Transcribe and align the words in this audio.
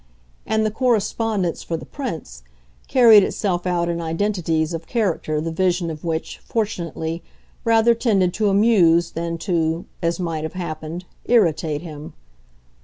And 0.47 0.65
the 0.65 0.71
correspondence, 0.71 1.61
for 1.61 1.77
the 1.77 1.85
Prince, 1.85 2.41
carried 2.87 3.21
itself 3.21 3.67
out 3.67 3.87
in 3.87 4.01
identities 4.01 4.73
of 4.73 4.87
character 4.87 5.39
the 5.39 5.51
vision 5.51 5.91
of 5.91 6.03
which, 6.03 6.39
fortunately, 6.39 7.21
rather 7.63 7.93
tended 7.93 8.33
to 8.33 8.49
amuse 8.49 9.11
than 9.11 9.37
to 9.45 9.85
as 10.01 10.19
might 10.19 10.41
have 10.43 10.53
happened 10.53 11.05
irritate 11.27 11.83
him. 11.83 12.13